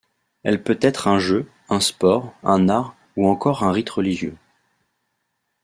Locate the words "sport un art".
1.79-2.95